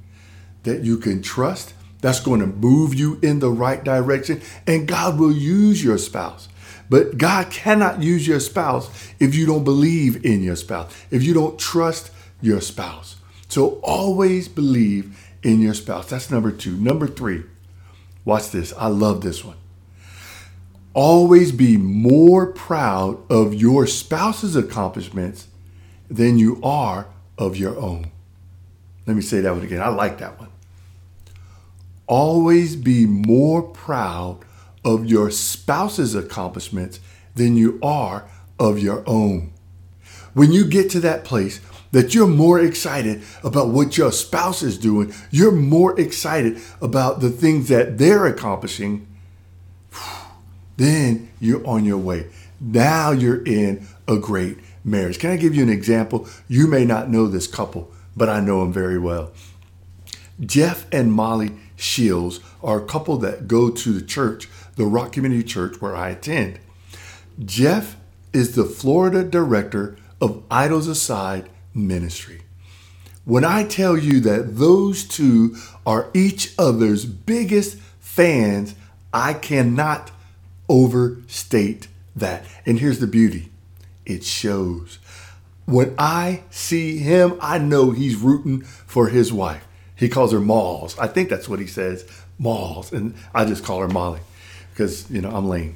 that 0.64 0.84
you 0.84 0.96
can 0.96 1.22
trust 1.22 1.73
that's 2.04 2.20
going 2.20 2.42
to 2.42 2.46
move 2.46 2.94
you 2.94 3.18
in 3.22 3.40
the 3.40 3.50
right 3.50 3.82
direction 3.82 4.42
and 4.68 4.90
God 4.90 5.18
will 5.18 5.32
use 5.32 5.82
your 5.82 5.98
spouse. 5.98 6.50
But 6.90 7.18
God 7.18 7.50
cannot 7.50 8.04
use 8.04 8.28
your 8.28 8.42
spouse 8.42 8.90
if 9.22 9.34
you 9.34 9.46
don't 9.46 9.64
believe 9.64 10.26
in 10.26 10.44
your 10.44 10.58
spouse, 10.58 10.94
if 11.12 11.24
you 11.24 11.34
don't 11.34 11.58
trust 11.58 12.12
your 12.42 12.60
spouse. 12.60 13.16
So 13.48 13.80
always 13.82 14.50
believe 14.50 15.18
in 15.44 15.62
your 15.62 15.74
spouse. 15.74 16.10
That's 16.10 16.30
number 16.30 16.52
two. 16.52 16.76
Number 16.76 17.08
three, 17.08 17.46
watch 18.26 18.52
this. 18.52 18.74
I 18.78 18.88
love 18.88 19.22
this 19.22 19.46
one. 19.46 19.56
Always 20.94 21.54
be 21.54 21.78
more 21.78 22.48
proud 22.48 23.18
of 23.32 23.54
your 23.54 23.88
spouse's 23.88 24.58
accomplishments 24.58 25.48
than 26.10 26.38
you 26.38 26.60
are 26.62 27.08
of 27.38 27.56
your 27.56 27.80
own. 27.80 28.12
Let 29.08 29.16
me 29.16 29.22
say 29.22 29.40
that 29.40 29.54
one 29.54 29.64
again. 29.64 29.82
I 29.82 29.88
like 29.88 30.18
that 30.18 30.38
one. 30.38 30.50
Always 32.08 32.76
be 32.76 33.06
more 33.06 33.62
proud 33.62 34.40
of 34.84 35.06
your 35.06 35.32
spouse's 35.32 36.16
accomplishments 36.16 37.00
than 37.36 37.58
you 37.58 37.80
are 37.82 38.28
of 38.60 38.80
your 38.80 39.04
own. 39.08 39.54
When 40.34 40.52
you 40.52 40.66
get 40.66 40.90
to 40.92 41.00
that 41.02 41.24
place 41.24 41.62
that 41.92 42.16
you're 42.16 42.28
more 42.28 42.60
excited 42.60 43.22
about 43.44 43.70
what 43.70 43.98
your 43.98 44.12
spouse 44.12 44.64
is 44.64 44.78
doing, 44.78 45.14
you're 45.30 45.52
more 45.52 46.00
excited 46.00 46.60
about 46.82 47.22
the 47.22 47.30
things 47.30 47.68
that 47.70 47.98
they're 47.98 48.26
accomplishing, 48.26 49.08
then 50.78 51.32
you're 51.40 51.66
on 51.66 51.86
your 51.86 52.00
way. 52.00 52.28
Now 52.60 53.12
you're 53.12 53.44
in 53.44 53.88
a 54.08 54.18
great 54.18 54.58
marriage. 54.84 55.20
Can 55.20 55.32
I 55.32 55.38
give 55.38 55.54
you 55.54 55.64
an 55.64 55.70
example? 55.70 56.28
You 56.48 56.68
may 56.68 56.84
not 56.84 57.10
know 57.10 57.28
this 57.28 57.48
couple, 57.48 57.92
but 58.16 58.28
I 58.28 58.40
know 58.40 58.62
them 58.62 58.74
very 58.74 58.98
well. 58.98 59.32
Jeff 60.40 60.88
and 60.92 61.12
Molly 61.12 61.52
Shields 61.76 62.40
are 62.62 62.82
a 62.82 62.86
couple 62.86 63.18
that 63.18 63.48
go 63.48 63.70
to 63.70 63.94
the 63.94 64.06
church, 64.06 64.48
the 64.76 64.86
Rock 64.86 65.12
Community 65.12 65.44
Church 65.44 65.82
where 65.82 65.96
I 65.96 66.10
attend. 66.10 66.60
Jeff 67.44 67.98
is 68.32 68.56
the 68.56 68.66
Florida 68.66 69.24
director 69.24 69.98
of 70.22 70.44
Idols 70.50 70.88
Aside 70.88 71.50
Ministry. 71.74 72.42
When 73.26 73.46
I 73.46 73.64
tell 73.64 73.98
you 73.98 74.20
that 74.22 74.58
those 74.58 75.04
two 75.06 75.56
are 75.86 76.10
each 76.14 76.54
other's 76.58 77.06
biggest 77.06 77.78
fans, 78.00 78.76
I 79.14 79.34
cannot 79.34 80.12
overstate 80.68 81.88
that. 82.16 82.46
And 82.66 82.80
here's 82.80 83.00
the 83.00 83.08
beauty 83.08 83.50
it 84.06 84.24
shows. 84.24 85.00
When 85.66 85.96
I 85.98 86.44
see 86.50 86.98
him, 86.98 87.38
I 87.40 87.58
know 87.58 87.92
he's 87.92 88.18
rooting 88.18 88.62
for 88.64 89.08
his 89.08 89.32
wife. 89.32 89.66
He 89.96 90.10
calls 90.10 90.32
her 90.32 90.40
Malls. 90.40 90.98
I 90.98 91.08
think 91.08 91.30
that's 91.30 91.48
what 91.48 91.60
he 91.60 91.68
says, 91.68 92.06
Malls. 92.40 92.92
And 92.92 93.16
I 93.34 93.46
just 93.46 93.64
call 93.64 93.80
her 93.80 93.88
Molly 93.88 94.20
because, 94.72 95.10
you 95.10 95.22
know, 95.22 95.30
I'm 95.30 95.48
lame. 95.48 95.76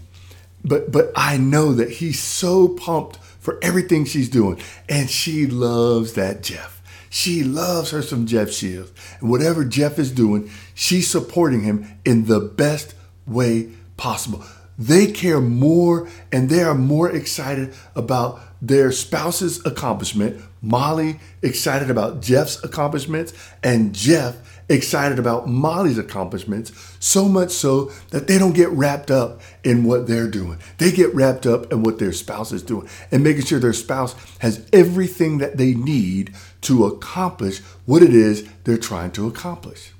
But 0.63 0.91
but 0.91 1.11
I 1.15 1.37
know 1.37 1.73
that 1.73 1.89
he's 1.89 2.19
so 2.19 2.67
pumped 2.67 3.17
for 3.17 3.57
everything 3.61 4.05
she's 4.05 4.29
doing. 4.29 4.59
And 4.89 5.09
she 5.09 5.45
loves 5.45 6.13
that 6.13 6.43
Jeff. 6.43 6.81
She 7.09 7.43
loves 7.43 7.91
her 7.91 8.01
some 8.01 8.25
Jeff 8.25 8.51
Shields. 8.51 8.91
And 9.21 9.29
whatever 9.29 9.63
Jeff 9.63 9.97
is 9.97 10.11
doing, 10.11 10.49
she's 10.73 11.09
supporting 11.09 11.61
him 11.61 11.99
in 12.03 12.25
the 12.25 12.39
best 12.39 12.93
way 13.25 13.69
possible. 13.95 14.43
They 14.77 15.11
care 15.11 15.41
more 15.41 16.07
and 16.31 16.49
they 16.49 16.61
are 16.61 16.75
more 16.75 17.09
excited 17.09 17.73
about 17.95 18.39
their 18.61 18.91
spouse's 18.91 19.65
accomplishment. 19.65 20.41
Molly 20.61 21.19
excited 21.41 21.89
about 21.89 22.21
Jeff's 22.21 22.63
accomplishments 22.63 23.33
and 23.63 23.93
Jeff 23.93 24.37
excited 24.69 25.17
about 25.17 25.47
Molly's 25.47 25.97
accomplishments, 25.97 26.71
so 26.99 27.29
much 27.29 27.51
so 27.51 27.91
that 28.09 28.27
they 28.27 28.37
don't 28.37 28.53
get 28.53 28.69
wrapped 28.69 29.09
up 29.09 29.41
in 29.63 29.83
what 29.83 30.07
they're 30.07 30.29
doing. 30.29 30.59
They 30.77 30.91
get 30.91 31.13
wrapped 31.15 31.45
up 31.45 31.71
in 31.71 31.83
what 31.83 31.99
their 31.99 32.11
spouse 32.11 32.51
is 32.51 32.63
doing 32.63 32.87
and 33.11 33.23
making 33.23 33.45
sure 33.45 33.59
their 33.59 33.73
spouse 33.73 34.15
has 34.39 34.67
everything 34.73 35.37
that 35.37 35.57
they 35.57 35.73
need 35.73 36.33
to 36.61 36.85
accomplish 36.85 37.59
what 37.85 38.03
it 38.03 38.13
is 38.13 38.47
they're 38.65 38.77
trying 38.77 39.11
to 39.11 39.27
accomplish. 39.27 39.91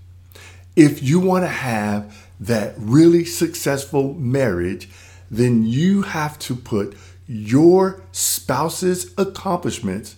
If 0.75 1.01
you 1.01 1.19
want 1.19 1.43
to 1.43 1.49
have 1.49 2.26
that 2.39 2.73
really 2.77 3.25
successful 3.25 4.13
marriage, 4.13 4.89
then 5.29 5.65
you 5.65 6.03
have 6.03 6.37
to 6.39 6.55
put 6.55 6.95
your 7.27 8.01
spouse's 8.11 9.13
accomplishments 9.17 10.15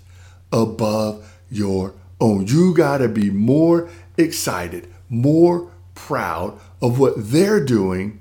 above 0.51 1.35
your 1.49 1.93
own. 2.19 2.45
You 2.47 2.73
got 2.73 2.99
to 2.99 3.07
be 3.07 3.29
more 3.29 3.89
excited, 4.17 4.91
more 5.09 5.71
proud 5.95 6.59
of 6.81 6.99
what 6.99 7.13
they're 7.17 7.63
doing, 7.63 8.19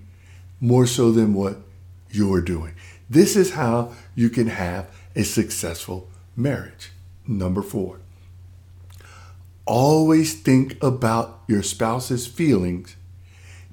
more 0.61 0.87
so 0.87 1.13
than 1.13 1.35
what 1.35 1.59
you're 2.11 2.41
doing. 2.41 2.75
This 3.11 3.37
is 3.37 3.53
how 3.53 3.93
you 4.15 4.31
can 4.31 4.49
have 4.49 4.91
a 5.15 5.25
successful 5.25 6.09
marriage. 6.37 6.93
Number 7.27 7.63
four, 7.63 8.01
always 9.67 10.35
think 10.35 10.83
about 10.83 11.43
your 11.47 11.63
spouse's 11.63 12.27
feelings 12.27 12.97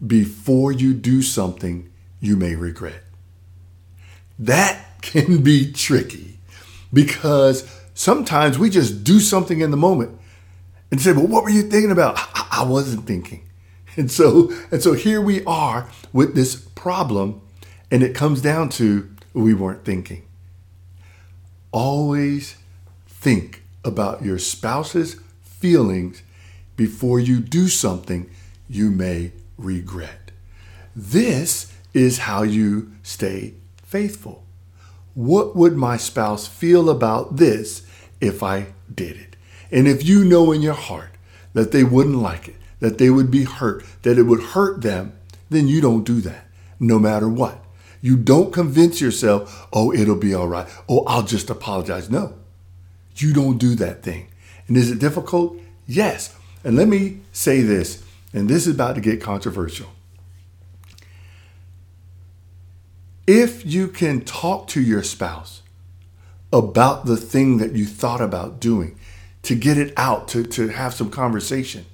before 0.06 0.72
you 0.72 0.94
do 0.94 1.22
something 1.22 1.90
you 2.20 2.36
may 2.36 2.56
regret. 2.56 3.04
That 4.38 4.82
can 5.02 5.44
be 5.44 5.72
tricky 5.72 6.40
because 6.92 7.70
sometimes 7.94 8.58
we 8.58 8.70
just 8.70 9.04
do 9.04 9.20
something 9.20 9.62
in 9.62 9.72
the 9.72 9.78
moment 9.78 10.18
and 10.92 11.02
say, 11.02 11.12
well, 11.12 11.28
what 11.28 11.44
were 11.44 11.50
you 11.50 11.64
thinking 11.64 11.92
about? 11.92 12.16
I, 12.52 12.64
wasn't 12.64 13.06
thinking. 13.06 13.44
And 13.98 14.12
so, 14.12 14.52
and 14.72 14.82
so 14.82 14.94
here 14.94 15.22
we 15.22 15.44
are 15.46 15.90
with 16.14 16.36
this 16.36 16.56
problem, 16.56 17.42
and 17.92 18.02
it 18.02 18.16
comes 18.16 18.42
down 18.42 18.70
to 18.70 19.10
we 19.34 19.54
weren't 19.54 19.84
thinking. 19.86 20.24
Always 21.72 22.56
think 23.08 23.64
about 23.84 24.24
your 24.24 24.40
spouse's 24.40 25.18
feelings 25.44 26.24
before 26.76 27.20
you 27.20 27.40
do 27.40 27.68
something 27.68 28.30
you 28.70 28.92
may 28.92 29.32
regret. 29.58 30.32
This 30.96 31.74
is 31.94 32.20
how 32.20 32.44
you 32.44 32.92
stay 33.04 33.54
faithful. 33.84 34.44
What 35.14 35.56
would 35.56 35.76
my 35.76 35.98
spouse 35.98 36.48
feel 36.48 36.90
about 36.90 37.38
this 37.38 37.86
if 38.20 38.44
I 38.44 38.68
did 38.94 39.16
it? 39.18 39.36
And 39.72 39.88
if 39.88 40.06
you 40.06 40.24
know 40.26 40.52
in 40.52 40.62
your 40.62 40.74
heart 40.74 41.12
that 41.54 41.72
they 41.72 41.84
wouldn't 41.84 42.18
like 42.18 42.50
it, 42.50 42.56
that 42.80 42.98
they 42.98 43.10
would 43.10 43.32
be 43.32 43.44
hurt, 43.44 43.86
that 44.04 44.18
it 44.18 44.24
would 44.24 44.42
hurt 44.42 44.82
them, 44.82 45.14
then 45.50 45.68
you 45.68 45.82
don't 45.82 46.04
do 46.04 46.22
that, 46.22 46.48
no 46.80 47.00
matter 47.00 47.30
what. 47.30 47.64
You 48.02 48.18
don't 48.18 48.54
convince 48.54 49.02
yourself, 49.02 49.68
oh, 49.74 49.92
it'll 49.94 50.16
be 50.16 50.34
all 50.34 50.48
right. 50.48 50.68
Oh, 50.88 51.04
I'll 51.06 51.24
just 51.24 51.50
apologize. 51.50 52.10
No, 52.10 52.34
you 53.16 53.34
don't 53.34 53.58
do 53.58 53.76
that 53.76 54.04
thing. 54.04 54.28
And 54.68 54.78
is 54.78 54.92
it 54.92 55.00
difficult? 55.00 55.58
Yes. 55.88 56.36
And 56.64 56.76
let 56.76 56.88
me 56.88 57.22
say 57.32 57.62
this, 57.62 58.04
and 58.36 58.48
this 58.48 58.68
is 58.68 58.76
about 58.76 58.94
to 58.96 59.02
get 59.02 59.20
controversial. 59.22 59.90
If 63.26 63.66
you 63.66 63.88
can 63.88 64.22
talk 64.22 64.68
to 64.68 64.82
your 64.82 65.02
spouse 65.02 65.64
about 66.54 67.06
the 67.06 67.18
thing 67.18 67.58
that 67.58 67.72
you 67.72 67.86
thought 67.86 68.22
about 68.22 68.60
doing, 68.60 69.00
to 69.46 69.56
get 69.56 69.78
it 69.78 69.94
out, 69.96 70.28
to, 70.28 70.44
to 70.44 70.68
have 70.70 70.94
some 70.94 71.10
conversation. 71.10 71.86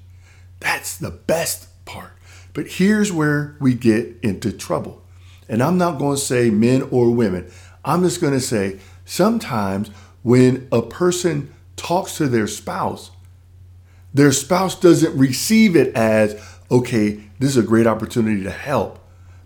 That's 0.60 0.96
the 0.96 1.10
best 1.10 1.68
part. 1.84 2.12
But 2.54 2.66
here's 2.66 3.12
where 3.12 3.56
we 3.60 3.74
get 3.74 4.16
into 4.22 4.52
trouble. 4.52 5.02
And 5.48 5.62
I'm 5.62 5.78
not 5.78 5.98
going 5.98 6.16
to 6.16 6.22
say 6.22 6.50
men 6.50 6.82
or 6.90 7.10
women. 7.10 7.50
I'm 7.84 8.02
just 8.02 8.20
going 8.20 8.32
to 8.32 8.40
say 8.40 8.80
sometimes 9.04 9.90
when 10.22 10.66
a 10.72 10.82
person 10.82 11.52
talks 11.76 12.16
to 12.16 12.26
their 12.26 12.46
spouse, 12.46 13.10
their 14.14 14.32
spouse 14.32 14.78
doesn't 14.78 15.16
receive 15.16 15.76
it 15.76 15.94
as, 15.94 16.40
okay, 16.70 17.20
this 17.38 17.50
is 17.50 17.56
a 17.56 17.62
great 17.62 17.86
opportunity 17.86 18.42
to 18.42 18.50
help. 18.50 18.98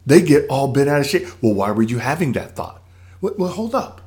They 0.05 0.23
get 0.23 0.49
all 0.49 0.69
bent 0.69 0.89
out 0.89 1.01
of 1.01 1.07
shape. 1.07 1.27
Well, 1.43 1.55
why 1.55 1.71
were 1.73 1.83
you 1.83 1.99
having 1.99 2.33
that 2.33 2.55
thought? 2.55 2.83
Well, 3.21 3.51
hold 3.51 3.75
up. 3.75 4.01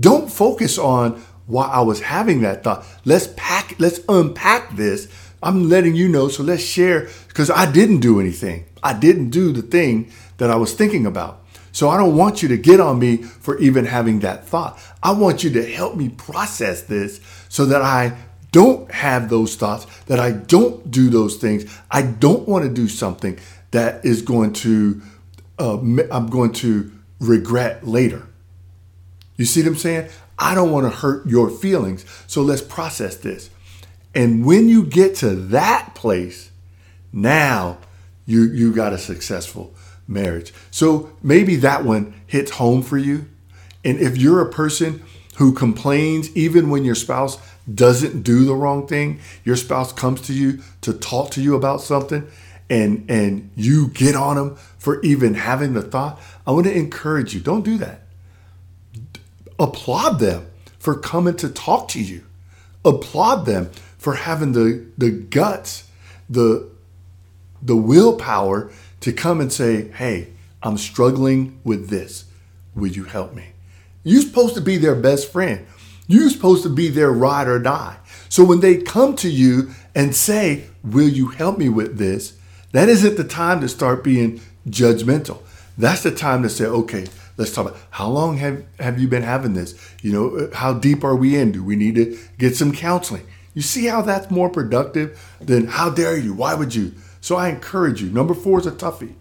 Don't 0.00 0.30
focus 0.30 0.78
on 0.78 1.22
why 1.46 1.66
I 1.66 1.80
was 1.80 2.00
having 2.00 2.40
that 2.42 2.64
thought. 2.64 2.86
Let's 3.04 3.28
pack, 3.36 3.76
let's 3.78 4.00
unpack 4.08 4.76
this. 4.76 5.08
I'm 5.42 5.68
letting 5.68 5.94
you 5.94 6.08
know, 6.08 6.28
so 6.28 6.42
let's 6.42 6.62
share 6.62 7.08
because 7.28 7.50
I 7.50 7.70
didn't 7.70 8.00
do 8.00 8.20
anything. 8.20 8.64
I 8.82 8.94
didn't 8.94 9.30
do 9.30 9.52
the 9.52 9.62
thing 9.62 10.10
that 10.38 10.50
I 10.50 10.56
was 10.56 10.72
thinking 10.72 11.04
about. 11.04 11.44
So 11.72 11.88
I 11.88 11.96
don't 11.96 12.16
want 12.16 12.42
you 12.42 12.48
to 12.48 12.56
get 12.56 12.80
on 12.80 12.98
me 12.98 13.16
for 13.18 13.58
even 13.58 13.86
having 13.86 14.20
that 14.20 14.46
thought. 14.46 14.78
I 15.02 15.12
want 15.12 15.42
you 15.42 15.50
to 15.50 15.66
help 15.66 15.96
me 15.96 16.10
process 16.10 16.82
this 16.82 17.20
so 17.48 17.64
that 17.66 17.82
I 17.82 18.16
don't 18.52 18.90
have 18.92 19.28
those 19.28 19.56
thoughts, 19.56 19.86
that 20.04 20.20
I 20.20 20.30
don't 20.32 20.90
do 20.90 21.10
those 21.10 21.36
things. 21.36 21.64
I 21.90 22.02
don't 22.02 22.46
want 22.46 22.64
to 22.64 22.70
do 22.70 22.86
something 22.86 23.38
that 23.72 24.04
is 24.04 24.22
going 24.22 24.52
to, 24.52 25.02
uh, 25.58 25.78
I'm 25.78 26.28
going 26.28 26.52
to 26.54 26.92
regret 27.18 27.86
later. 27.86 28.26
You 29.36 29.46
see 29.46 29.62
what 29.62 29.68
I'm 29.68 29.76
saying? 29.76 30.08
I 30.38 30.54
don't 30.54 30.70
want 30.70 30.84
to 30.84 30.96
hurt 30.96 31.26
your 31.26 31.50
feelings. 31.50 32.04
So 32.26 32.42
let's 32.42 32.62
process 32.62 33.16
this. 33.16 33.50
And 34.14 34.44
when 34.44 34.68
you 34.68 34.84
get 34.84 35.16
to 35.16 35.30
that 35.30 35.94
place, 35.94 36.50
now 37.12 37.78
you 38.26 38.42
you 38.42 38.72
got 38.72 38.92
a 38.92 38.98
successful 38.98 39.74
marriage. 40.06 40.52
So 40.70 41.12
maybe 41.22 41.56
that 41.56 41.84
one 41.84 42.14
hits 42.26 42.52
home 42.52 42.82
for 42.82 42.98
you. 42.98 43.26
And 43.84 43.98
if 43.98 44.16
you're 44.16 44.40
a 44.40 44.50
person 44.50 45.02
who 45.42 45.52
complains 45.52 46.30
even 46.36 46.70
when 46.70 46.84
your 46.84 46.94
spouse 46.94 47.36
doesn't 47.74 48.22
do 48.22 48.44
the 48.44 48.54
wrong 48.54 48.86
thing, 48.86 49.18
your 49.42 49.56
spouse 49.56 49.92
comes 49.92 50.20
to 50.20 50.32
you 50.32 50.60
to 50.82 50.92
talk 50.92 51.32
to 51.32 51.42
you 51.42 51.56
about 51.56 51.80
something 51.80 52.24
and 52.70 53.04
and 53.10 53.50
you 53.56 53.88
get 53.88 54.14
on 54.14 54.36
them 54.36 54.54
for 54.78 55.02
even 55.02 55.34
having 55.34 55.72
the 55.72 55.82
thought, 55.82 56.20
I 56.46 56.52
want 56.52 56.66
to 56.66 56.72
encourage 56.72 57.34
you, 57.34 57.40
don't 57.40 57.64
do 57.64 57.76
that. 57.78 58.02
Applaud 59.58 60.20
them 60.20 60.46
for 60.78 60.94
coming 60.94 61.34
to 61.38 61.48
talk 61.48 61.88
to 61.88 62.00
you. 62.00 62.22
Applaud 62.84 63.44
them 63.44 63.72
for 63.98 64.14
having 64.14 64.52
the 64.52 64.86
the 64.96 65.10
guts, 65.10 65.90
the 66.30 66.68
the 67.60 67.74
willpower 67.74 68.70
to 69.00 69.12
come 69.12 69.40
and 69.40 69.52
say, 69.52 69.88
hey, 69.88 70.28
I'm 70.62 70.78
struggling 70.78 71.58
with 71.64 71.88
this. 71.88 72.26
Will 72.76 72.92
you 72.92 73.04
help 73.04 73.34
me? 73.34 73.51
You're 74.04 74.22
supposed 74.22 74.54
to 74.54 74.60
be 74.60 74.76
their 74.76 74.94
best 74.94 75.30
friend. 75.30 75.66
You're 76.06 76.30
supposed 76.30 76.62
to 76.64 76.68
be 76.68 76.88
their 76.88 77.12
ride 77.12 77.48
or 77.48 77.58
die. 77.58 77.98
So 78.28 78.44
when 78.44 78.60
they 78.60 78.78
come 78.78 79.14
to 79.16 79.30
you 79.30 79.70
and 79.94 80.14
say, 80.14 80.64
Will 80.82 81.08
you 81.08 81.28
help 81.28 81.58
me 81.58 81.68
with 81.68 81.98
this? 81.98 82.36
That 82.72 82.88
isn't 82.88 83.16
the 83.16 83.24
time 83.24 83.60
to 83.60 83.68
start 83.68 84.02
being 84.02 84.40
judgmental. 84.68 85.42
That's 85.78 86.02
the 86.02 86.10
time 86.10 86.42
to 86.42 86.48
say, 86.48 86.64
Okay, 86.64 87.06
let's 87.36 87.54
talk 87.54 87.68
about 87.68 87.80
how 87.90 88.08
long 88.08 88.38
have, 88.38 88.64
have 88.80 88.98
you 88.98 89.06
been 89.06 89.22
having 89.22 89.54
this? 89.54 89.78
You 90.02 90.12
know, 90.12 90.36
uh, 90.36 90.56
how 90.56 90.74
deep 90.74 91.04
are 91.04 91.16
we 91.16 91.36
in? 91.36 91.52
Do 91.52 91.62
we 91.62 91.76
need 91.76 91.94
to 91.94 92.18
get 92.38 92.56
some 92.56 92.72
counseling? 92.72 93.26
You 93.54 93.62
see 93.62 93.86
how 93.86 94.02
that's 94.02 94.30
more 94.30 94.50
productive 94.50 95.22
than 95.40 95.66
how 95.66 95.90
dare 95.90 96.16
you? 96.16 96.32
Why 96.34 96.54
would 96.54 96.74
you? 96.74 96.94
So 97.20 97.36
I 97.36 97.48
encourage 97.48 98.02
you. 98.02 98.10
Number 98.10 98.34
four 98.34 98.58
is 98.58 98.66
a 98.66 98.72
toughie. 98.72 99.14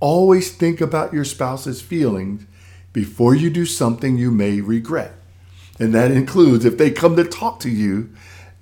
Always 0.00 0.50
think 0.50 0.80
about 0.80 1.12
your 1.12 1.24
spouse's 1.24 1.80
feelings 1.82 2.46
before 2.92 3.34
you 3.34 3.50
do 3.50 3.66
something 3.66 4.16
you 4.16 4.30
may 4.30 4.60
regret. 4.60 5.14
And 5.78 5.94
that 5.94 6.10
includes 6.10 6.64
if 6.64 6.76
they 6.76 6.90
come 6.90 7.16
to 7.16 7.24
talk 7.24 7.60
to 7.60 7.70
you, 7.70 8.10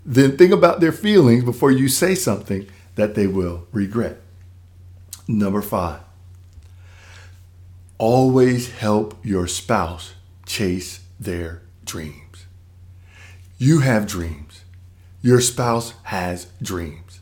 then 0.04 0.36
think 0.36 0.52
about 0.52 0.80
their 0.80 0.92
feelings 0.92 1.44
before 1.44 1.70
you 1.70 1.88
say 1.88 2.14
something 2.14 2.66
that 2.94 3.14
they 3.14 3.26
will 3.26 3.66
regret. 3.72 4.18
Number 5.26 5.60
five, 5.60 6.00
always 7.98 8.70
help 8.70 9.18
your 9.24 9.46
spouse 9.46 10.14
chase 10.46 11.00
their 11.20 11.62
dreams. 11.84 12.46
You 13.58 13.80
have 13.80 14.06
dreams. 14.06 14.64
Your 15.20 15.40
spouse 15.40 15.94
has 16.04 16.46
dreams. 16.62 17.20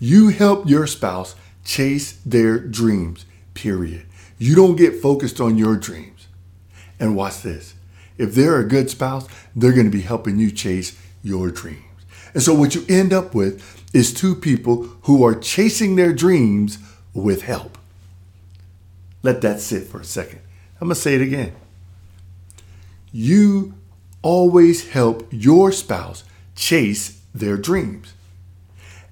You 0.00 0.28
help 0.28 0.68
your 0.68 0.86
spouse 0.86 1.36
chase 1.64 2.12
their 2.26 2.58
dreams, 2.58 3.24
period. 3.54 4.06
You 4.38 4.54
don't 4.54 4.76
get 4.76 5.00
focused 5.02 5.40
on 5.40 5.58
your 5.58 5.76
dreams. 5.76 6.26
And 7.00 7.16
watch 7.16 7.42
this. 7.42 7.74
If 8.16 8.34
they're 8.34 8.58
a 8.58 8.68
good 8.68 8.90
spouse, 8.90 9.28
they're 9.54 9.72
going 9.72 9.90
to 9.90 9.96
be 9.96 10.02
helping 10.02 10.38
you 10.38 10.50
chase 10.50 11.00
your 11.22 11.50
dreams. 11.50 11.82
And 12.34 12.42
so 12.42 12.54
what 12.54 12.74
you 12.74 12.84
end 12.88 13.12
up 13.12 13.34
with 13.34 13.62
is 13.94 14.12
two 14.12 14.34
people 14.34 14.84
who 15.02 15.24
are 15.24 15.34
chasing 15.34 15.96
their 15.96 16.12
dreams 16.12 16.78
with 17.14 17.42
help. 17.42 17.78
Let 19.22 19.40
that 19.42 19.60
sit 19.60 19.86
for 19.86 20.00
a 20.00 20.04
second. 20.04 20.40
I'm 20.80 20.88
going 20.88 20.94
to 20.94 21.00
say 21.00 21.14
it 21.14 21.22
again. 21.22 21.54
You 23.12 23.74
always 24.22 24.90
help 24.90 25.26
your 25.30 25.72
spouse 25.72 26.24
chase 26.54 27.20
their 27.34 27.56
dreams. 27.56 28.14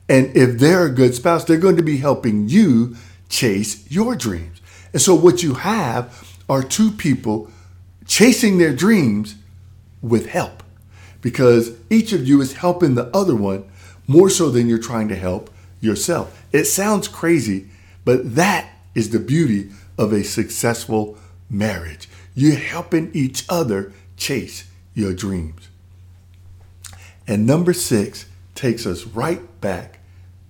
And 0.09 0.37
if 0.37 0.59
they're 0.59 0.87
a 0.87 0.92
good 0.92 1.14
spouse, 1.14 1.44
they're 1.44 1.57
going 1.57 1.77
to 1.77 1.83
be 1.83 1.96
helping 1.96 2.48
you 2.48 2.96
chase 3.29 3.90
your 3.90 4.14
dreams. 4.14 4.56
And 4.92 5.03
so 5.03 5.14
what 5.14 5.42
you 5.42 5.55
have 5.55 6.37
are 6.49 6.62
two 6.62 6.90
people 6.90 7.51
chasing 8.07 8.59
their 8.59 8.75
dreams 8.75 9.37
with 10.01 10.27
help 10.27 10.62
because 11.20 11.72
each 11.90 12.12
of 12.12 12.27
you 12.27 12.40
is 12.40 12.55
helping 12.55 12.94
the 12.94 13.14
other 13.16 13.35
one 13.35 13.64
more 14.07 14.31
so 14.31 14.51
than 14.51 14.68
you're 14.68 14.79
trying 14.79 15.09
to 15.09 15.16
help 15.16 15.51
yourself. 15.81 16.44
It 16.53 16.64
sounds 16.64 17.09
crazy, 17.09 17.68
but 18.05 18.37
that 18.37 18.70
is 18.94 19.11
the 19.11 19.18
beauty 19.18 19.70
of 19.99 20.12
a 20.12 20.22
successful 20.22 21.18
marriage. 21.51 22.09
You're 22.35 22.57
helping 22.57 23.11
each 23.12 23.44
other 23.49 23.92
chase 24.16 24.68
your 24.94 25.12
dreams. 25.12 25.68
And 27.27 27.46
number 27.46 27.72
six 27.72 28.27
takes 28.55 28.87
us 28.87 29.05
right 29.05 29.61
back 29.61 29.99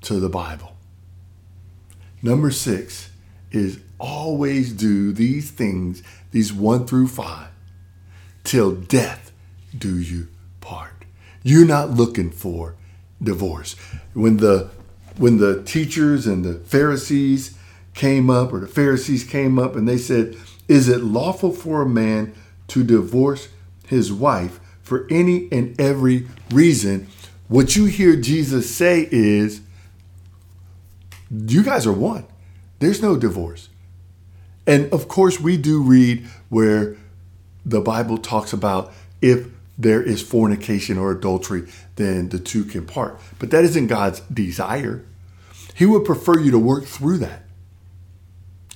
to 0.02 0.20
the 0.20 0.28
Bible. 0.28 0.76
Number 2.22 2.50
six 2.50 3.10
is 3.50 3.80
always 3.98 4.72
do 4.72 5.12
these 5.12 5.50
things, 5.50 6.02
these 6.30 6.52
one 6.52 6.86
through 6.86 7.08
five, 7.08 7.48
till 8.44 8.72
death 8.72 9.32
do 9.76 9.98
you 9.98 10.28
part. 10.60 11.04
You're 11.42 11.66
not 11.66 11.90
looking 11.90 12.30
for 12.30 12.74
divorce. 13.22 13.74
When 14.14 14.38
the 14.38 14.70
when 15.16 15.38
the 15.38 15.62
teachers 15.62 16.26
and 16.26 16.44
the 16.44 16.54
Pharisees 16.54 17.56
came 17.94 18.28
up, 18.28 18.52
or 18.52 18.60
the 18.60 18.66
Pharisees 18.66 19.24
came 19.24 19.58
up 19.58 19.74
and 19.74 19.88
they 19.88 19.98
said, 19.98 20.36
Is 20.68 20.88
it 20.88 21.02
lawful 21.02 21.52
for 21.52 21.82
a 21.82 21.88
man 21.88 22.34
to 22.68 22.84
divorce 22.84 23.48
his 23.86 24.12
wife 24.12 24.60
for 24.82 25.06
any 25.10 25.48
and 25.50 25.78
every 25.80 26.28
reason? 26.50 27.08
What 27.48 27.76
you 27.76 27.86
hear 27.86 28.16
Jesus 28.16 28.74
say 28.74 29.08
is, 29.10 29.62
you 31.30 31.62
guys 31.62 31.86
are 31.86 31.92
one. 31.92 32.26
There's 32.78 33.00
no 33.00 33.16
divorce. 33.16 33.68
And 34.66 34.92
of 34.92 35.08
course, 35.08 35.40
we 35.40 35.56
do 35.56 35.82
read 35.82 36.26
where 36.48 36.96
the 37.64 37.80
Bible 37.80 38.18
talks 38.18 38.52
about 38.52 38.92
if 39.20 39.46
there 39.78 40.02
is 40.02 40.22
fornication 40.22 40.96
or 40.98 41.10
adultery, 41.10 41.68
then 41.96 42.30
the 42.30 42.38
two 42.38 42.64
can 42.64 42.86
part. 42.86 43.20
But 43.38 43.50
that 43.50 43.64
isn't 43.64 43.88
God's 43.88 44.20
desire. 44.20 45.04
He 45.74 45.84
would 45.84 46.04
prefer 46.04 46.38
you 46.38 46.50
to 46.50 46.58
work 46.58 46.84
through 46.84 47.18
that. 47.18 47.42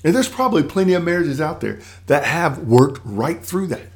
And 0.04 0.14
there's 0.14 0.28
probably 0.28 0.62
plenty 0.62 0.94
of 0.94 1.04
marriages 1.04 1.40
out 1.40 1.60
there 1.60 1.80
that 2.06 2.24
have 2.24 2.58
worked 2.58 3.00
right 3.04 3.42
through 3.42 3.68
that. 3.68 3.86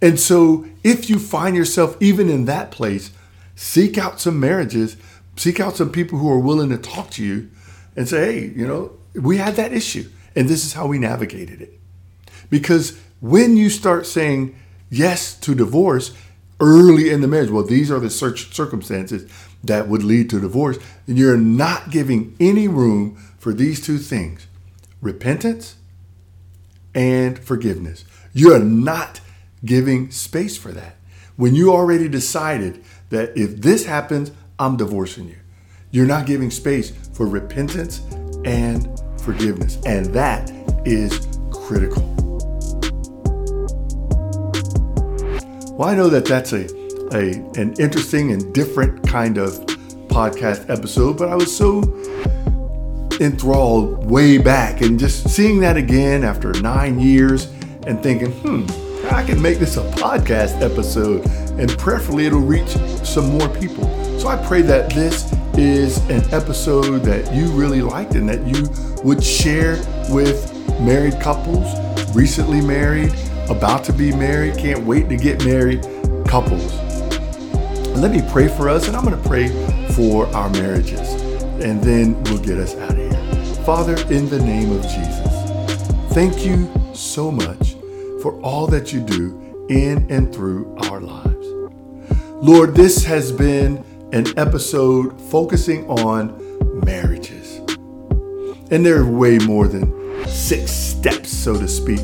And 0.00 0.18
so 0.18 0.66
if 0.84 1.10
you 1.10 1.18
find 1.18 1.56
yourself 1.56 1.96
even 2.00 2.28
in 2.28 2.44
that 2.44 2.70
place, 2.70 3.10
seek 3.56 3.98
out 3.98 4.20
some 4.20 4.38
marriages, 4.38 4.96
seek 5.36 5.58
out 5.58 5.76
some 5.76 5.90
people 5.90 6.18
who 6.18 6.30
are 6.30 6.38
willing 6.38 6.70
to 6.70 6.78
talk 6.78 7.10
to 7.12 7.24
you 7.24 7.50
and 7.96 8.08
say, 8.08 8.32
hey, 8.32 8.46
you 8.54 8.66
know, 8.66 8.92
we 9.14 9.38
had 9.38 9.56
that 9.56 9.72
issue 9.72 10.08
and 10.38 10.48
this 10.48 10.64
is 10.64 10.74
how 10.74 10.86
we 10.86 11.00
navigated 11.00 11.60
it. 11.60 11.80
Because 12.48 12.96
when 13.20 13.56
you 13.56 13.68
start 13.68 14.06
saying 14.06 14.54
yes 14.88 15.34
to 15.40 15.52
divorce 15.52 16.14
early 16.60 17.10
in 17.10 17.22
the 17.22 17.26
marriage, 17.26 17.50
well, 17.50 17.64
these 17.64 17.90
are 17.90 17.98
the 17.98 18.08
circumstances 18.08 19.28
that 19.64 19.88
would 19.88 20.04
lead 20.04 20.30
to 20.30 20.40
divorce, 20.40 20.78
and 21.08 21.18
you're 21.18 21.36
not 21.36 21.90
giving 21.90 22.36
any 22.38 22.68
room 22.68 23.16
for 23.36 23.52
these 23.52 23.84
two 23.84 23.98
things 23.98 24.46
repentance 25.02 25.76
and 26.94 27.36
forgiveness. 27.40 28.04
You're 28.32 28.60
not 28.60 29.20
giving 29.64 30.12
space 30.12 30.56
for 30.56 30.70
that. 30.70 30.96
When 31.34 31.56
you 31.56 31.72
already 31.72 32.08
decided 32.08 32.84
that 33.10 33.36
if 33.36 33.60
this 33.60 33.86
happens, 33.86 34.30
I'm 34.56 34.76
divorcing 34.76 35.28
you. 35.28 35.38
You're 35.90 36.06
not 36.06 36.26
giving 36.26 36.52
space 36.52 36.92
for 37.12 37.26
repentance 37.26 38.02
and 38.44 38.88
forgiveness. 39.28 39.78
And 39.84 40.06
that 40.06 40.50
is 40.86 41.28
critical. 41.50 42.02
Well, 45.76 45.88
I 45.88 45.94
know 45.94 46.08
that 46.08 46.24
that's 46.24 46.54
a, 46.54 46.64
a 47.12 47.34
an 47.60 47.74
interesting 47.78 48.32
and 48.32 48.54
different 48.54 49.06
kind 49.06 49.36
of 49.36 49.52
podcast 50.08 50.70
episode, 50.70 51.18
but 51.18 51.28
I 51.28 51.34
was 51.34 51.54
so 51.54 51.82
enthralled 53.20 54.10
way 54.10 54.38
back 54.38 54.80
and 54.80 54.98
just 54.98 55.28
seeing 55.28 55.60
that 55.60 55.76
again 55.76 56.24
after 56.24 56.52
nine 56.62 56.98
years 56.98 57.44
and 57.86 58.02
thinking, 58.02 58.30
hmm, 58.30 58.64
I 59.12 59.22
can 59.24 59.42
make 59.42 59.58
this 59.58 59.76
a 59.76 59.82
podcast 59.92 60.62
episode 60.62 61.26
and 61.60 61.68
preferably 61.76 62.26
it'll 62.26 62.40
reach 62.40 62.70
some 63.04 63.36
more 63.36 63.48
people. 63.48 63.84
So 64.18 64.28
I 64.28 64.36
pray 64.46 64.62
that 64.62 64.90
this 64.90 65.30
is 65.58 65.98
an 66.08 66.22
episode 66.32 67.00
that 67.00 67.34
you 67.34 67.48
really 67.48 67.82
liked 67.82 68.14
and 68.14 68.28
that 68.28 68.46
you 68.46 68.68
would 69.02 69.22
share 69.22 69.76
with 70.08 70.54
married 70.80 71.20
couples 71.20 71.66
recently 72.14 72.60
married, 72.60 73.12
about 73.50 73.84
to 73.84 73.92
be 73.92 74.12
married, 74.12 74.56
can't 74.56 74.84
wait 74.84 75.08
to 75.08 75.16
get 75.16 75.44
married 75.44 75.82
couples. 76.26 76.74
Let 77.96 78.10
me 78.10 78.22
pray 78.30 78.48
for 78.48 78.68
us, 78.68 78.86
and 78.86 78.96
I'm 78.96 79.04
going 79.04 79.20
to 79.20 79.28
pray 79.28 79.48
for 79.92 80.26
our 80.28 80.48
marriages, 80.50 81.00
and 81.60 81.82
then 81.82 82.22
we'll 82.24 82.38
get 82.38 82.58
us 82.58 82.74
out 82.76 82.90
of 82.90 82.96
here. 82.96 83.54
Father, 83.64 83.96
in 84.12 84.28
the 84.28 84.38
name 84.38 84.72
of 84.72 84.82
Jesus, 84.82 86.12
thank 86.12 86.44
you 86.44 86.70
so 86.94 87.30
much 87.30 87.74
for 88.22 88.40
all 88.40 88.66
that 88.68 88.92
you 88.92 89.00
do 89.00 89.66
in 89.68 90.10
and 90.10 90.32
through 90.34 90.76
our 90.82 91.00
lives. 91.00 91.46
Lord, 92.40 92.74
this 92.74 93.04
has 93.04 93.32
been 93.32 93.84
an 94.12 94.26
episode 94.38 95.20
focusing 95.30 95.86
on 95.88 96.34
marriages. 96.84 97.58
And 98.70 98.84
there 98.84 99.00
are 99.00 99.10
way 99.10 99.38
more 99.38 99.68
than 99.68 100.26
six 100.26 100.70
steps, 100.70 101.30
so 101.30 101.58
to 101.58 101.68
speak. 101.68 102.00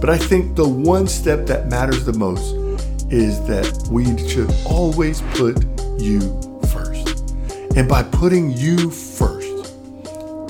But 0.00 0.10
I 0.10 0.18
think 0.18 0.56
the 0.56 0.68
one 0.68 1.06
step 1.06 1.46
that 1.46 1.68
matters 1.68 2.04
the 2.04 2.12
most 2.12 2.54
is 3.12 3.44
that 3.46 3.88
we 3.90 4.04
should 4.28 4.52
always 4.66 5.22
put 5.34 5.64
you 5.98 6.20
first. 6.72 7.20
And 7.76 7.88
by 7.88 8.02
putting 8.02 8.50
you 8.50 8.90
first, 8.90 9.72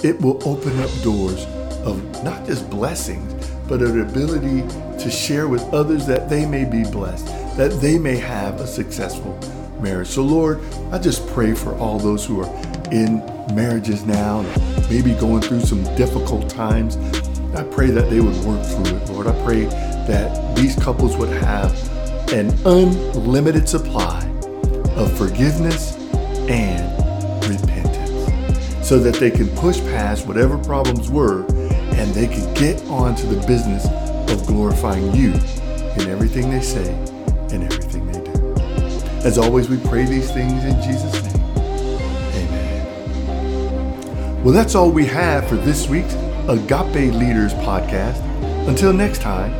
it 0.04 0.20
will 0.20 0.40
open 0.48 0.78
up 0.80 0.90
doors 1.02 1.44
of 1.84 2.02
not 2.24 2.46
just 2.46 2.68
blessings, 2.70 3.50
but 3.68 3.82
an 3.82 4.00
ability 4.00 4.62
to 4.98 5.10
share 5.10 5.46
with 5.46 5.62
others 5.74 6.06
that 6.06 6.30
they 6.30 6.46
may 6.46 6.64
be 6.64 6.82
blessed 6.90 7.26
that 7.56 7.70
they 7.80 7.98
may 7.98 8.16
have 8.16 8.60
a 8.60 8.66
successful 8.66 9.32
marriage. 9.80 10.08
So, 10.08 10.22
Lord, 10.22 10.60
I 10.92 10.98
just 10.98 11.26
pray 11.28 11.54
for 11.54 11.74
all 11.76 11.98
those 11.98 12.24
who 12.24 12.42
are 12.42 12.64
in 12.92 13.18
marriages 13.54 14.04
now, 14.04 14.42
maybe 14.88 15.14
going 15.14 15.42
through 15.42 15.60
some 15.60 15.82
difficult 15.96 16.48
times. 16.48 16.96
I 17.54 17.64
pray 17.64 17.90
that 17.90 18.10
they 18.10 18.20
would 18.20 18.36
work 18.44 18.64
through 18.64 18.96
it, 18.96 19.08
Lord. 19.10 19.26
I 19.26 19.44
pray 19.44 19.64
that 19.64 20.56
these 20.56 20.76
couples 20.76 21.16
would 21.16 21.30
have 21.42 21.72
an 22.32 22.50
unlimited 22.66 23.68
supply 23.68 24.20
of 24.96 25.16
forgiveness 25.16 25.96
and 26.48 26.92
repentance 27.48 28.86
so 28.86 28.98
that 28.98 29.14
they 29.14 29.30
can 29.30 29.48
push 29.56 29.80
past 29.80 30.26
whatever 30.26 30.58
problems 30.58 31.10
were 31.10 31.44
and 31.96 32.12
they 32.14 32.26
can 32.26 32.52
get 32.54 32.82
on 32.88 33.14
to 33.16 33.26
the 33.26 33.46
business 33.46 33.86
of 34.30 34.46
glorifying 34.46 35.14
you 35.14 35.32
in 36.02 36.10
everything 36.10 36.50
they 36.50 36.60
say 36.60 36.92
and 37.52 37.64
everything. 37.64 37.85
As 39.24 39.38
always, 39.38 39.68
we 39.68 39.76
pray 39.78 40.04
these 40.04 40.30
things 40.30 40.64
in 40.64 40.80
Jesus' 40.82 41.22
name. 41.22 41.42
Amen. 42.34 44.44
Well, 44.44 44.52
that's 44.52 44.74
all 44.74 44.90
we 44.90 45.06
have 45.06 45.48
for 45.48 45.56
this 45.56 45.88
week's 45.88 46.14
Agape 46.48 47.12
Leaders 47.12 47.54
podcast. 47.54 48.20
Until 48.68 48.92
next 48.92 49.20
time, 49.20 49.52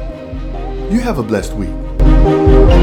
you 0.93 1.01
have 1.01 1.19
a 1.19 1.23
blessed 1.23 1.55
week. 1.55 2.76